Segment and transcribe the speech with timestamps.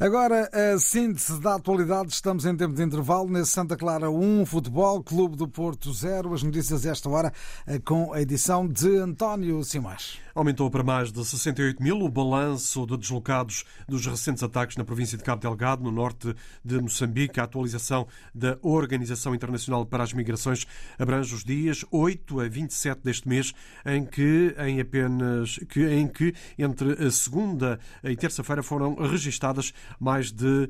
[0.00, 2.12] Agora, a síntese da atualidade.
[2.12, 3.28] Estamos em tempo de intervalo.
[3.28, 6.32] Nesse Santa Clara 1, Futebol, Clube do Porto 0.
[6.32, 7.32] As notícias esta hora
[7.66, 10.20] eh, com a edição de António Simões.
[10.36, 15.18] Aumentou para mais de 68 mil o balanço de deslocados dos recentes ataques na província
[15.18, 16.32] de Cabo Delgado, no norte
[16.64, 17.40] de Moçambique.
[17.40, 20.64] A atualização da Organização Internacional para as Migrações
[20.96, 23.52] abrange os dias 8 a 27 deste mês,
[23.84, 30.32] em que, em apenas, que, em que entre a segunda e terça-feira foram registadas mais
[30.32, 30.68] de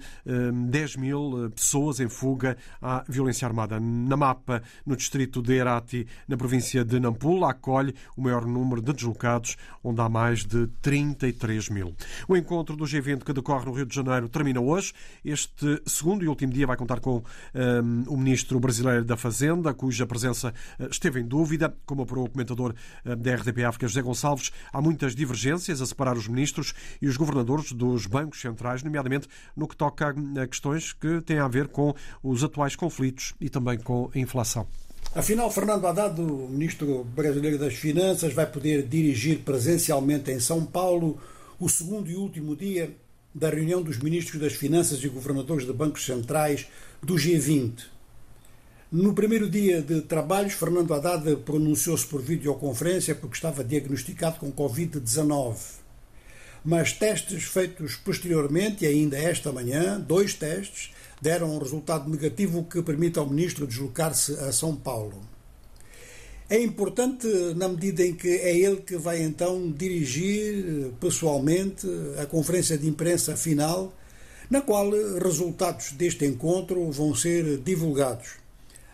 [0.70, 3.78] 10 eh, mil eh, pessoas em fuga à violência armada.
[3.80, 8.92] Na mapa, no distrito de Herati, na província de Nampula, acolhe o maior número de
[8.92, 11.94] deslocados, onde há mais de 33 mil.
[12.26, 14.92] O encontro do G20 que decorre no Rio de Janeiro termina hoje.
[15.24, 17.22] Este segundo e último dia vai contar com um,
[17.54, 20.52] eh, o ministro brasileiro da Fazenda, cuja presença
[20.90, 24.52] esteve em dúvida, como apurou o comentador da RDP África, José Gonçalves.
[24.72, 29.28] Há muitas divergências a separar os ministros e os governadores dos bancos centrais, nomeadamente nomeadamente
[29.56, 33.78] no que toca a questões que têm a ver com os atuais conflitos e também
[33.78, 34.66] com a inflação.
[35.14, 41.18] Afinal, Fernando Haddad, o ministro brasileiro das Finanças, vai poder dirigir presencialmente em São Paulo
[41.58, 42.94] o segundo e último dia
[43.34, 46.66] da reunião dos ministros das Finanças e governadores de bancos centrais
[47.02, 47.86] do G20.
[48.90, 55.77] No primeiro dia de trabalhos, Fernando Haddad pronunciou-se por videoconferência porque estava diagnosticado com Covid-19
[56.64, 62.82] mas testes feitos posteriormente, e ainda esta manhã, dois testes, deram um resultado negativo que
[62.82, 65.20] permite ao ministro deslocar-se a São Paulo.
[66.50, 71.86] É importante na medida em que é ele que vai então dirigir pessoalmente
[72.18, 73.94] a conferência de imprensa final,
[74.48, 74.90] na qual
[75.22, 78.47] resultados deste encontro vão ser divulgados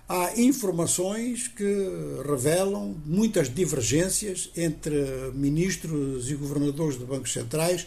[0.08, 1.88] há informações que
[2.27, 4.94] revelam muitas divergências entre
[5.34, 7.86] ministros e governadores de bancos centrais,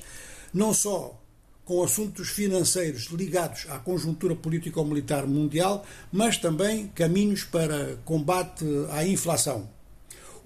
[0.54, 1.20] não só
[1.64, 9.70] com assuntos financeiros ligados à conjuntura político-militar mundial, mas também caminhos para combate à inflação.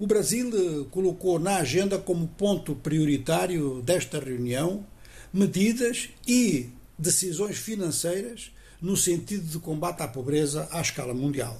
[0.00, 0.50] O Brasil
[0.90, 4.84] colocou na agenda como ponto prioritário desta reunião
[5.32, 11.56] medidas e decisões financeiras no sentido de combate à pobreza à escala mundial.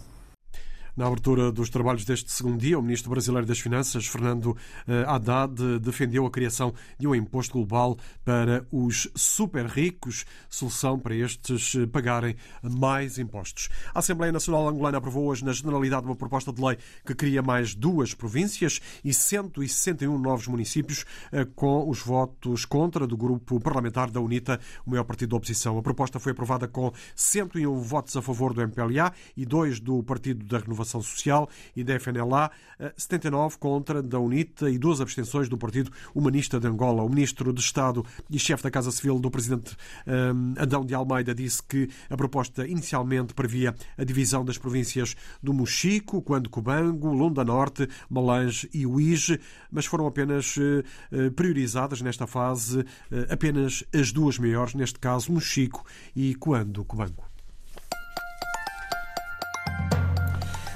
[0.95, 4.55] Na abertura dos trabalhos deste segundo dia, o ministro brasileiro das Finanças, Fernando
[4.87, 11.15] eh, Haddad, defendeu a criação de um imposto global para os super ricos, solução para
[11.15, 13.71] estes eh, pagarem mais impostos.
[13.95, 16.77] A Assembleia Nacional Angolana aprovou hoje, na generalidade, uma proposta de lei
[17.07, 23.17] que cria mais duas províncias e 161 novos municípios, eh, com os votos contra do
[23.17, 25.79] grupo parlamentar da UNITA, o maior partido da oposição.
[25.79, 30.45] A proposta foi aprovada com 101 votos a favor do MPLA e dois do Partido
[30.45, 32.51] da Renovação Inovação Social e da FNLA,
[32.97, 37.03] 79 contra da UNITA e duas abstenções do Partido Humanista de Angola.
[37.03, 39.77] O ministro de Estado e chefe da Casa Civil do presidente
[40.07, 45.53] um, Adão de Almeida disse que a proposta inicialmente previa a divisão das províncias do
[45.53, 49.41] Mochico, Quando Cubango, Lunda Norte, Malange e Uige,
[49.71, 52.85] mas foram apenas uh, priorizadas nesta fase
[53.31, 55.85] apenas as duas maiores, neste caso Mochico
[56.15, 57.32] e Quando Cubango.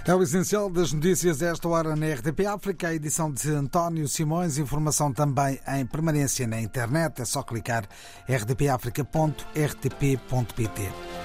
[0.08, 4.56] É o essencial das notícias esta hora na RDP África, a edição de António Simões,
[4.56, 7.88] informação também em permanência na internet, é só clicar
[8.28, 11.15] rdpafrica.rtp.pt.